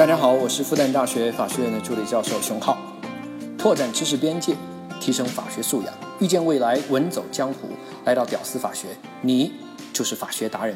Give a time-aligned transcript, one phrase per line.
[0.00, 2.78] 大家好，我是复旦大学法学院的助理教授熊浩，
[3.58, 4.54] 拓展知识边界，
[4.98, 7.68] 提升法学素养，遇见未来，稳走江湖。
[8.06, 8.88] 来到屌丝法学，
[9.20, 9.52] 你
[9.92, 10.74] 就是法学达人。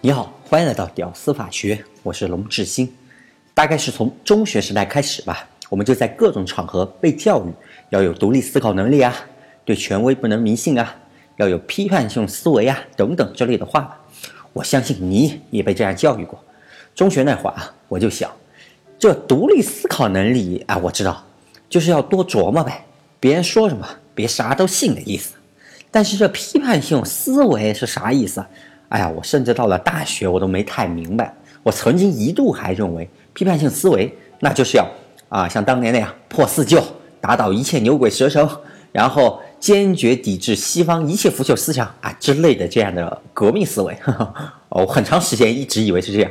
[0.00, 2.94] 你好，欢迎来到屌丝法学，我是龙志新。
[3.52, 7.52] 大概是从中学时代开始吧，我们就在各种场合被教育
[7.90, 9.12] 要有独立思考能力啊，
[9.64, 10.94] 对权威不能迷信啊，
[11.38, 14.02] 要有批判性思维啊等等之类的话。
[14.52, 16.40] 我相信你也被这样教育过。
[16.96, 18.28] 中学那会儿啊，我就想，
[18.98, 21.22] 这独立思考能力啊，我知道，
[21.68, 22.86] 就是要多琢磨呗，
[23.20, 25.34] 别人说什么别啥都信的意思。
[25.90, 28.42] 但是这批判性思维是啥意思？
[28.88, 31.34] 哎呀，我甚至到了大学我都没太明白。
[31.62, 34.88] 我曾经一度还认为批判性思维那就是要
[35.28, 36.82] 啊像当年那样破四旧，
[37.20, 38.48] 打倒一切牛鬼蛇神，
[38.90, 43.94] 然后坚决抵制西方一切腐朽思想啊之类的这样的革命思维。
[44.70, 46.30] 哦，很长时间一直以为是这样。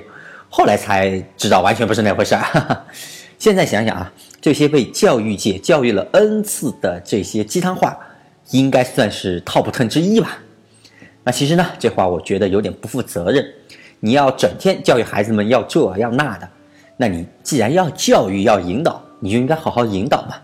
[0.57, 2.85] 后来才知道，完全不是那回事儿。
[3.37, 7.99] 现在想想啊，这些被教育界教育了 N 次的这些鸡汤话，
[8.51, 10.37] 应该算是 top ten 之一吧。
[11.25, 13.45] 那其实呢，这话我觉得有点不负责任。
[13.99, 16.47] 你要整天教育孩子们要这要那的，
[16.95, 20.37] 那你既然要教育要引导，你就应该好好引导嘛。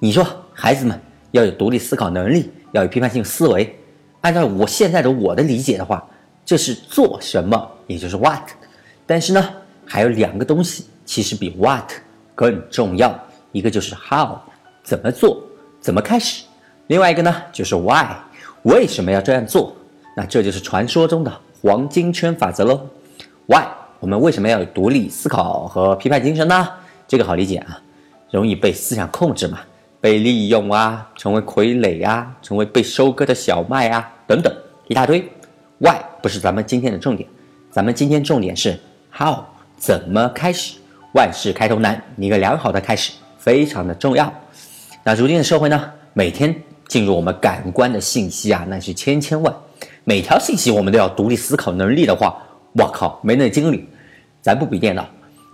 [0.00, 1.00] 你说孩子们
[1.30, 3.78] 要有独立思考能力，要有批判性思维。
[4.22, 6.04] 按照我现在的我的理解的话，
[6.44, 8.42] 这是做什么，也就是 what。
[9.06, 9.48] 但是呢，
[9.86, 11.88] 还有两个东西其实比 what
[12.34, 13.16] 更重要，
[13.52, 14.36] 一个就是 how
[14.82, 15.40] 怎么做，
[15.80, 16.44] 怎么开始；
[16.88, 18.06] 另外一个呢就是 why
[18.64, 19.74] 为什么要这样做。
[20.16, 22.80] 那这就是传说中的黄金圈法则喽。
[23.46, 23.64] why
[24.00, 26.68] 我们为什么要有独立思考和批判精神呢？
[27.06, 27.80] 这个好理解啊，
[28.30, 29.60] 容易被思想控制嘛，
[30.00, 34.52] 被利用啊，成为傀儡啊，成为被收割的小麦啊，等等
[34.88, 35.20] 一大堆。
[35.78, 37.28] why 不是咱们今天的重点，
[37.70, 38.76] 咱们今天重点是。
[39.18, 39.44] How
[39.78, 40.74] 怎么开始？
[41.14, 44.30] 万事开头难，一个良好的开始非常的重要。
[45.02, 45.90] 那如今的社会呢？
[46.12, 46.54] 每天
[46.86, 49.54] 进入我们感官的信息啊，那是千千万，
[50.04, 52.36] 每条信息我们都要独立思考能力的话，
[52.74, 53.88] 我靠，没那精力。
[54.42, 55.08] 咱不比电脑，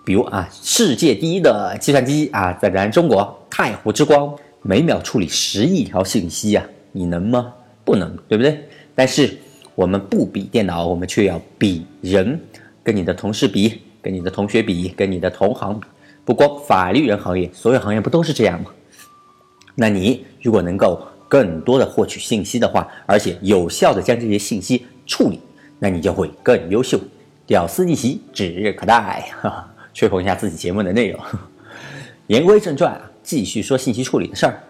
[0.05, 7.55] 比如啊，世界第一的计算机啊，在咱中国太湖之光，每秒处理十亿条信息啊，你能吗？
[7.85, 8.61] 不能，对不对？
[8.97, 9.39] 但是
[9.77, 12.41] 我们不比电脑，我们却要比人。
[12.83, 15.87] 跟你的同事比，跟你的同学比，跟你的同行比，
[16.25, 18.71] 不光法律人行业，所有行业不都是这样吗？
[19.75, 25.41] 那你如果能够更多的获取信息的话，而且有效的将这些信息处理，
[25.79, 27.01] 那你就会更优秀。
[27.47, 31.21] 屌丝逆袭指日可待，哈哈，吹捧一下自己节目的内容。
[32.29, 34.63] 言归正传啊，继续说信息处理的事儿。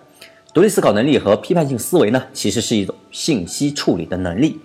[0.54, 4.58] 独立思考能力和批判性思维呢，其实是一种信息处理的能力，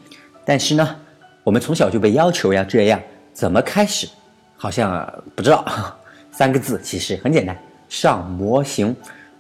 [0.46, 0.96] 但是呢，
[1.44, 3.02] 我们从小就被要求要这样。
[3.38, 4.08] 怎么开始？
[4.56, 5.64] 好像不知道。
[6.34, 7.56] 三个字其实很简单，
[7.88, 8.96] 上模型。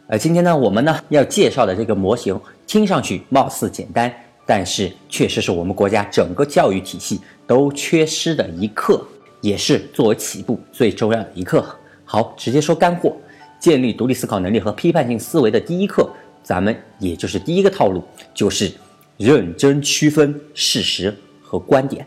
[0.05, 4.13] 呃，今天呢，我们呢要介绍的这个模型，听上去貌似简单，
[4.45, 9.03] 但是确实是我们国家整个教育体系都缺失的一课，
[9.41, 11.65] 也是作为起步最重要的一课。
[12.05, 13.17] 好，直接说干货。
[13.59, 16.07] 建立独立思考能力和批判性思维的第一课，
[16.43, 18.71] 咱们也就是第一个套路，就是
[19.17, 22.05] 认真区分事实和观点。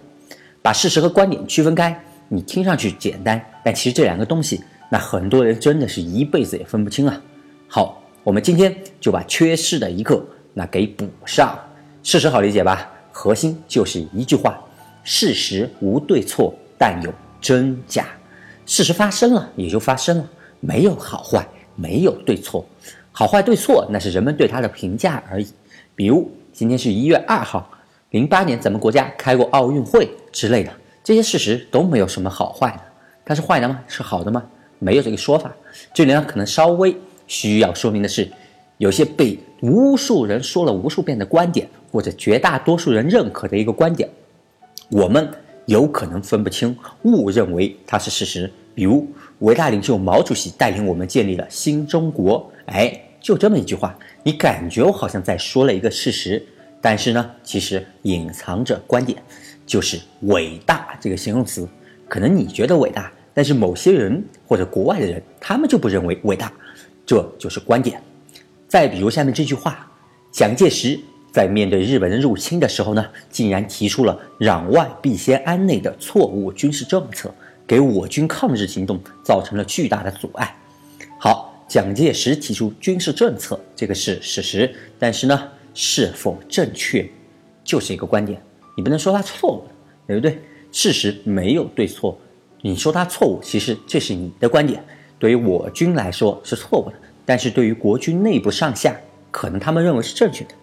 [0.62, 1.98] 把事实和观点区分开，
[2.28, 7.20] 你听上去简单，但其实这两个东西，那很多人真的是一辈子也分不清啊。
[7.66, 10.22] 好，我们今天就把缺失的一课
[10.52, 11.58] 那给补上。
[12.02, 12.90] 事实好理解吧？
[13.12, 14.58] 核心就是一句话：
[15.02, 18.06] 事实无对错，但有真假。
[18.66, 22.64] 事实发生了也就发生了，没有好坏，没有对错。
[23.12, 25.48] 好坏对错那是人们对它的评价而已。
[25.94, 27.68] 比如今天是一月二号。
[28.10, 32.80] 零八年咱们国家开过奥运会之类的，这些事实都没有什么好坏的。
[33.24, 33.80] 它是坏的吗？
[33.86, 34.42] 是好的吗？
[34.78, 35.54] 没有这个说法。
[35.94, 36.96] 这里呢，可能稍微
[37.26, 38.28] 需要说明的是，
[38.78, 44.08] 有些被无数人说了无数遍的观点，或者绝大多数人认可的一个观点，
[44.90, 45.28] 我们
[45.66, 48.50] 有可能分不清，误认为它是事实。
[48.74, 49.06] 比如，
[49.40, 56.42] 伟大领袖毛主席带领我们建立了新中国，哎，就这么一句话，你感觉我好像在说了一个事实。
[56.80, 59.22] 但是呢，其实隐藏着观点，
[59.70, 61.64] 就是伟大这个形容词，
[62.08, 66.52] 可能你觉得伟大，但是某些人或者国外的人，他们就不认为伟大，
[67.06, 68.02] 这就是观点。
[68.66, 69.88] 再比如下面这句话，
[70.32, 70.98] 蒋介石
[71.32, 77.32] 在面对日本人入侵的时候呢，竟然提出了攘外必先安内的错误军事政策，
[77.64, 80.52] 给我军抗日行动造成了巨大的阻碍。
[81.16, 85.48] 好，蒋介石提出军事政策，这个是事实，但是呢？
[85.72, 87.08] 是否正确，
[87.62, 88.42] 就是一个观点，
[88.80, 89.64] 你不能说他错误，
[90.06, 90.40] 对不对？
[90.72, 92.18] 事实没有对错，
[92.62, 94.82] 你说它错误，其实这是你的观点，
[95.18, 96.96] 对于我军来说是错误的，
[97.26, 98.96] 但是对于国军内部上下，
[99.30, 100.54] 可能他们认为是正确的。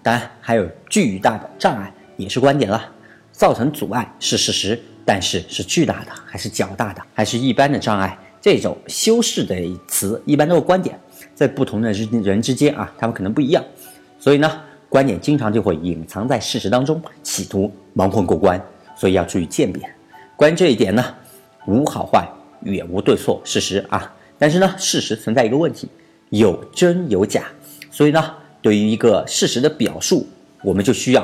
[0.00, 2.88] 当然，还有巨大的障碍也是观点了，
[3.32, 8.16] 造成阻碍是事实，但是是巨大的还是较大的，还是一般的障碍？
[8.40, 9.56] 这种修饰的
[9.88, 10.96] 词一般都是观点，
[11.34, 13.64] 在不同的人人之间啊，他们可能不一样，
[14.20, 14.60] 所以呢，
[14.96, 18.58] 观点经常就会隐藏在事实当中，企图蒙混过关，
[18.96, 19.86] 所以要注意鉴别。
[20.36, 21.04] 关于这一点呢，
[21.66, 22.26] 无好坏，
[22.62, 24.10] 也无对错，事实啊。
[24.38, 25.86] 但是呢，事实存在一个问题，
[26.30, 27.42] 有真有假，
[27.90, 30.26] 所以呢，对于一个事实的表述，
[30.64, 31.22] 我们就需要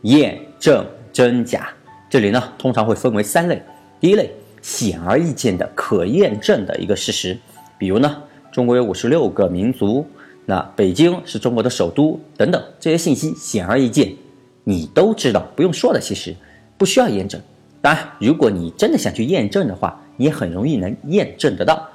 [0.00, 1.68] 验证真假。
[2.10, 3.62] 这里呢，通常会分为三类，
[4.00, 4.28] 第一类。
[4.62, 7.38] 显而易见的、可验证的一个事实，
[7.78, 8.20] 比如呢，
[8.50, 10.04] 中国有五十六个民族，
[10.44, 14.12] 那北京是中国的首都等等，这些信息显而易见，
[14.64, 16.34] 你都知道，不用说的，其实
[16.76, 17.40] 不需要验证。
[17.80, 21.88] 当然，如果你真的想去验证的话，也很容易能验证得到。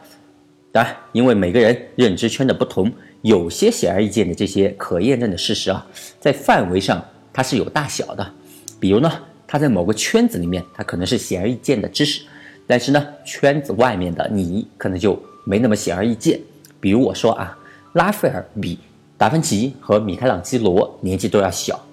[0.72, 2.92] 当然，因为每个人认知圈的不同，
[3.22, 5.86] 有些显而易见的这些可验证的事实啊，
[6.20, 7.04] 在范围上
[7.34, 8.32] 它是有大小的。
[8.80, 9.12] 比如呢，
[9.48, 12.24] 它在某个圈子里面，它可能是显而易见的知识。
[12.66, 16.40] 但是呢，圈子外面的你可能就没那么显而易见。
[16.80, 17.57] 比如我说啊，
[17.98, 18.78] 拉斐尔比
[19.18, 21.84] 达芬奇和米开朗基罗年纪都要小，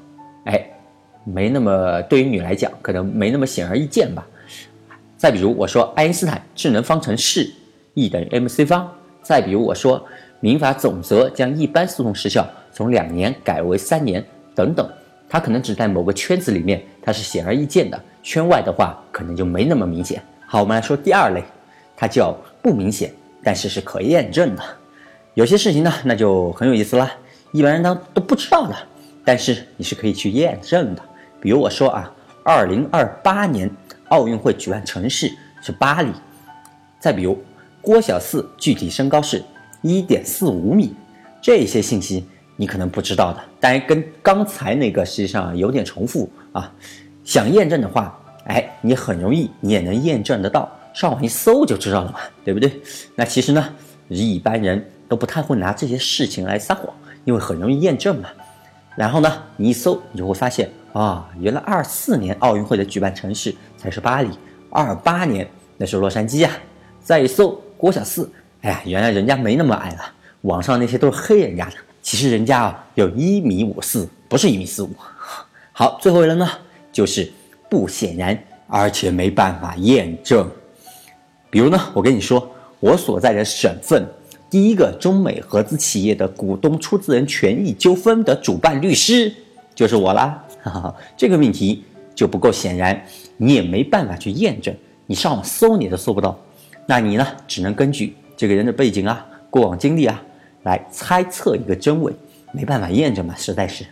[0.44, 0.62] 哎，
[1.24, 4.22] 没那么对于你来讲可能没那么显而易见吧。
[5.16, 7.50] 再比如我说爱因斯坦智能方程式
[7.94, 8.86] E 等于 mc 方，
[9.22, 10.04] 再比如我说
[10.40, 14.22] 民法总则将一般诉讼时效从两年改为三年
[14.54, 14.86] 等等，
[15.26, 20.22] 它可能只在某个圈子里面它是显而易见的，圈外的话可能就没那么明显。
[20.46, 21.42] 好，我们来说第二类，
[21.96, 23.10] 它叫不明显，
[23.42, 24.62] 但是是可验证的。
[25.34, 27.10] 有些事情呢，那就很有意思了，
[27.52, 28.74] 一般人呢都不知道的，
[29.24, 31.02] 但是你是可以去验证的。
[31.40, 32.12] 比如我说啊，
[32.44, 33.70] 二零二八年
[34.08, 36.10] 奥运会举办城市是巴黎。
[37.00, 37.42] 再比如，
[37.82, 39.44] 郭小四具体身高是
[39.82, 40.94] 一点四五米，
[41.42, 42.24] 这些信息
[42.56, 46.72] 你可能不知道的，但跟刚才那个实际上有点重复啊。
[47.24, 48.18] 想验证的话。
[48.46, 52.70] 哎，你很容易，你也能验证得到，上网一搜就知道了嘛，对不对？
[53.14, 53.74] 那其实呢，
[54.08, 58.28] 一般人都不太会拿这些事情来撒谎，因为很容易验证嘛。
[58.96, 64.30] 然后呢，你一搜，你就会发现啊，原来二四年奥运会的举办城市才是巴黎，
[64.70, 66.52] 二八年那是洛杉矶啊。
[67.02, 68.30] 再一搜郭小四，
[68.62, 70.12] 哎呀，原来人家没那么矮了，
[70.42, 74.90] 网上那些都是黑人家的，其实人家啊有一米五四，不是一米四五。
[75.72, 76.48] 好，最后一轮呢，
[76.92, 77.30] 就是。
[77.66, 80.48] 不显然，而且没办法验证。
[81.50, 82.48] 比如呢，我跟你说，
[82.78, 84.06] 我所在的省份
[84.50, 89.32] 第一个中美合资企业的股东出资人权益纠纷的主办律师
[89.74, 90.44] 就是我啦。
[90.62, 91.82] 哈哈，这个命题
[92.14, 93.04] 就不够显然，
[93.36, 94.74] 你也没办法去验证，
[95.06, 96.38] 你上网搜你都搜不到。
[96.86, 100.22] 那你呢，只能根据这个人的背景啊、过往经历啊，
[100.62, 102.12] 来猜测一个真伪，
[102.52, 103.84] 没办法验证嘛，实在是。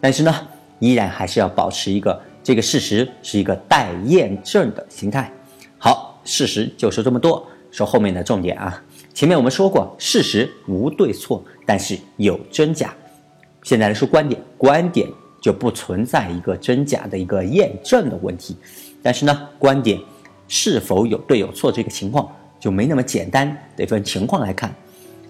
[0.00, 0.34] 但是呢，
[0.78, 2.20] 依然还是要保持一个。
[2.42, 5.30] 这个事实是一个待验证的形态。
[5.76, 7.46] 好，事实就说这么多。
[7.70, 12.94] 说后面的重点啊，前面我们说过，事实无对错，但是有真假。
[13.62, 15.08] 现在来说观点，观点
[15.40, 18.56] 就不存在一个真假的一个验证的问题。
[19.02, 20.00] 但是呢，观点
[20.48, 24.74] 是否有对有错这个情况就没那么简单，得分情况来看。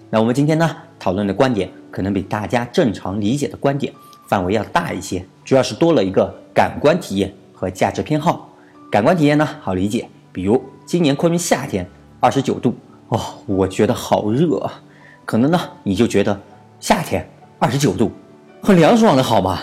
[0.09, 3.93] 那我们今天呢讨论的观点，可能比大家正常理解的观点
[4.27, 6.33] 范围要大一些，主要是多了一个。
[6.53, 8.53] 感官体验和价值偏好，
[8.91, 12.75] 感官体验呢好理解，比如今年昆明夏天二十九度
[13.11, 14.81] 哦，我觉得好热啊。
[15.25, 16.37] 可能呢你就觉得
[16.79, 18.11] 夏天二十九度
[18.61, 19.59] 很凉爽的好吗？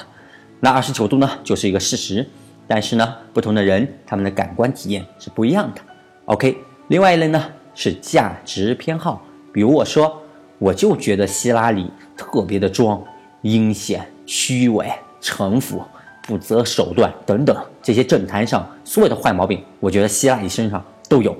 [0.60, 2.28] 那二十九度呢就是一个事实，
[2.66, 5.80] 但是呢不同的人他们的感官体验是不一样的。
[6.26, 6.56] OK，
[6.88, 7.42] 另外一类呢
[7.74, 10.20] 是价值偏好，比如我说
[10.58, 13.02] 我就觉得希拉里特别的装，
[13.42, 15.82] 阴险、虚伪、城府。
[16.20, 21.34] 不择手段等等，这些政坛上所有的坏毛病，我觉得希拉里身上都有。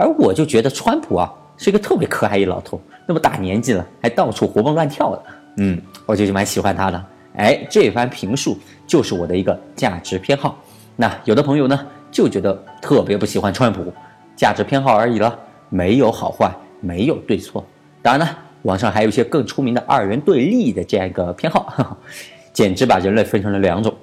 [0.00, 5.22] 而我就觉得川普啊是一个特别可爱一老头，那么大年纪了还到处活蹦乱跳的，
[5.58, 7.04] 嗯，我就蛮喜欢他的。
[7.36, 10.58] 哎，这番评述就是我的一个价值偏好。
[10.96, 13.92] 那有的朋友呢就觉得特别不喜欢川普，
[14.34, 15.38] 价值偏好而已了，
[15.68, 17.62] 没有好坏，没有对错。
[18.00, 21.96] 当然呢，网上还有一些更出名的二元对立的这样一个偏好。
[22.52, 23.94] 简直把人类分成了两种，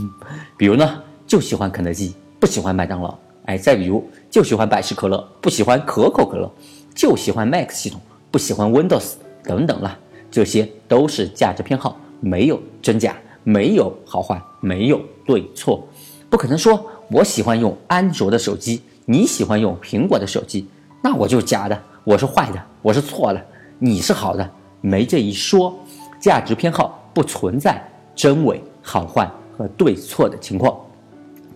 [0.58, 6.50] 比如呢，就喜欢肯德基，不喜欢麦当劳，哎，再比如就喜欢百事可乐，不喜欢可口可乐，
[6.94, 9.98] 就喜欢 Mac 系统，不喜欢 Windows 等等了，
[10.30, 15.86] 这些都是价值偏好，没有真假，没有好坏，没有对错，
[16.30, 20.66] 不可能说我喜欢用安卓的手机，你喜欢用苹果的手机，
[21.02, 23.46] 那我就假的，我是坏的，我是错的，
[23.78, 25.74] 你是好的，没这一说。
[26.20, 30.74] 价值偏好不存在真伪、好坏和对错的情况，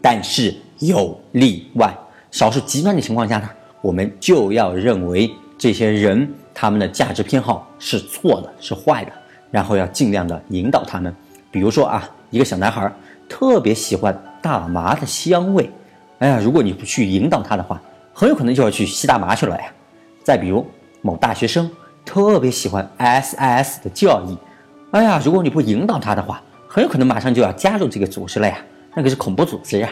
[0.03, 1.97] 但是有例外。
[2.31, 3.49] 少数极端的情况下呢，
[3.81, 9.13] 我们就要认为这些人他们的价值偏好是错的，是坏的，
[9.51, 11.15] 然后要尽量的引导他们。
[11.51, 12.93] 比如说啊，一个小男孩
[13.29, 15.71] 特别喜欢大麻的香味，
[16.19, 17.81] 哎呀，如果你不去引导他的话，
[18.13, 19.73] 很有可能就要去吸大麻去了呀。
[20.23, 20.67] 再比如
[21.01, 21.71] 某大学生
[22.05, 24.37] 特别喜欢 SIS 的教义。
[24.91, 28.59] 哎呀，如果你不引导他的话，很有可能马上就要加入这个组织了呀，
[28.95, 29.89] 那个是恐怖组织呀。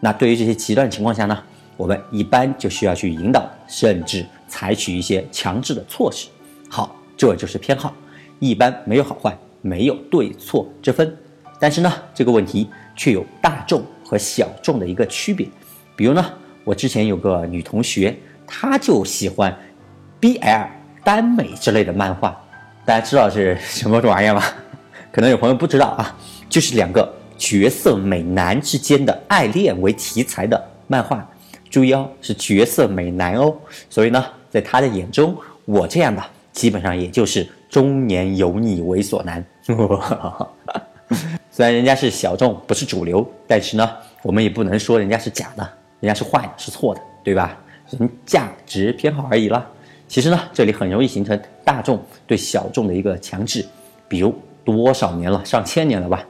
[0.00, 1.42] 那对于这些极端情况下呢，
[1.76, 6.28] 我们一般就需要去引导，甚至采取一些强制的措施。
[6.68, 7.94] 好，这就是偏好，
[8.38, 11.16] 一般没有好坏，没有对错之分。
[11.58, 15.48] 但是呢，这个问题却有大众和小众的一个区别。
[15.96, 16.24] 比如呢，
[16.64, 18.14] 我之前有个女同学，
[18.46, 19.56] 她就喜欢
[20.20, 20.68] BL、
[21.02, 22.36] 耽美之类的漫画。
[22.84, 24.42] 大家知道是什么玩意儿吗？
[25.10, 26.14] 可能有朋友不知道啊，
[26.50, 31.28] 就是两个绝色美男之间的爱恋为题材的漫画。
[31.70, 33.54] 注意哦，是绝色美男哦。
[33.90, 36.22] 所以呢，在他的眼中，我这样的
[36.52, 39.44] 基本上也就是中年油腻猥琐男。
[41.50, 43.90] 虽然人家是小众，不是主流，但是呢，
[44.22, 45.68] 我们也不能说人家是假的，
[46.00, 47.58] 人家是坏的，是错的，对吧？
[47.90, 49.64] 人价值偏好而已啦。
[50.08, 53.64] 其实呢，这里很容易形成大众对小众的一个强制，
[54.08, 56.24] 比如多少年了，上千年了吧，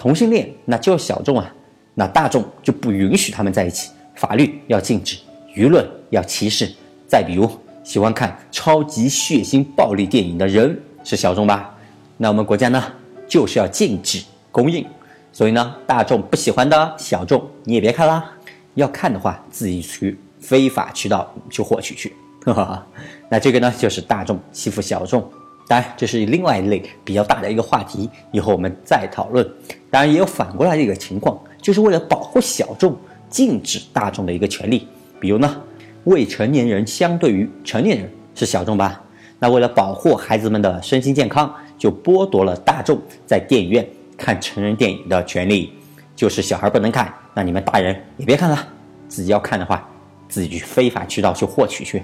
[0.00, 1.54] 同性恋那就是小众啊，
[1.92, 5.18] 那大众就不允许他们在一起，法律要禁止，
[5.54, 6.72] 舆论要歧视。
[7.06, 7.46] 再比如
[7.84, 11.76] 喜欢看超级血腥暴力电影的人是小众吧，
[12.16, 12.82] 那我们国家呢
[13.28, 14.86] 就是要禁止供应，
[15.34, 18.32] 所以呢，大众不喜欢的小众你也别看啦，
[18.76, 22.16] 要看的话自己去非法渠道去获取去。
[22.46, 22.86] 哈哈，
[23.28, 25.30] 那这个呢，就是大众欺负小众，
[25.70, 29.48] 当然这是另外一类比较大的一个话题，以后我们再讨论。
[29.88, 32.96] 当然也有反过来的一个情况，就是为了保护小众，
[33.28, 34.88] 禁止大众的一个权利。
[35.20, 35.62] 比如呢，
[36.02, 39.00] 未成年人相对于成年人是小众吧？
[39.38, 45.72] 那为了保护孩子们的身心健康，就剥夺了大众在电影院看成人电影的权利，
[46.16, 48.58] 就是小孩不能看，那你们大人也别看了，
[49.06, 49.88] 自己要看的话，
[50.28, 52.02] 自己去非法渠道去获取去。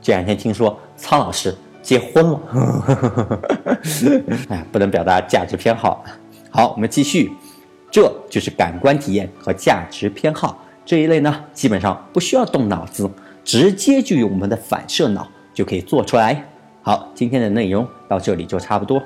[0.00, 3.40] 这两天听说苍老师结婚了，
[4.48, 6.04] 哎，不能表达价值偏好。
[6.50, 7.30] 好，我们继续，
[7.90, 13.08] 这就是感官体验和价值偏好这一类呢，基本上不需要动脑子，
[13.44, 16.44] 直接就用我们的反射脑就可以做出来。
[16.82, 19.02] 好，今天的内容到这里就差不多。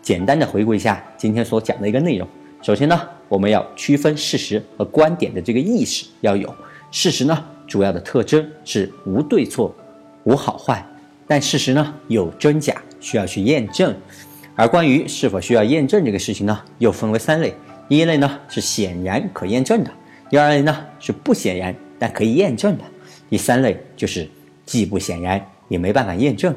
[0.00, 2.28] 简单的回顾一下今天所讲的一个内容。
[2.62, 6.54] 首先呢，我们要区分事实和观点的这个意识要有。
[6.90, 9.74] 事实呢，主要的特征是无对错。
[10.24, 10.82] 无好坏，
[11.26, 13.94] 但事实呢有真假，需要去验证。
[14.56, 17.52] 而关于是否需要验证这个事情呢，又分为三类：
[17.88, 19.90] 第一类呢是显然可验证的；
[20.30, 22.84] 第二类呢是不显然但可以验证的；
[23.28, 24.28] 第三类就是
[24.64, 26.54] 既不显然也没办法验证。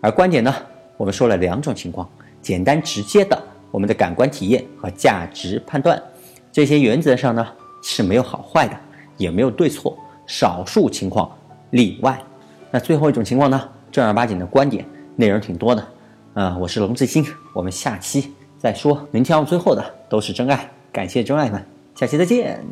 [0.00, 0.54] 而观点呢，
[0.96, 2.08] 我们说了两种情况：
[2.40, 6.00] 简单直接的我们的感官体验和价值判断，
[6.52, 7.46] 这些原则上呢
[7.82, 8.76] 是没有好坏的，
[9.16, 11.30] 也没有对错，少数情况
[11.70, 12.22] 例外。
[12.70, 13.68] 那最后一种情况呢？
[13.90, 14.84] 正儿八经的观点，
[15.16, 15.86] 内容挺多的。
[16.34, 19.06] 啊，我是龙志新，我们下期再说。
[19.10, 21.64] 能听到最后的都是真爱，感谢真爱们，
[21.96, 22.64] 下期再见。